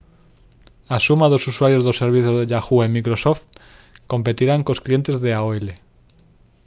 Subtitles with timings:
[0.95, 3.43] a suma dos usuarios dos servizos de yahoo e microsoft
[4.11, 5.65] competirán cos clientes de aol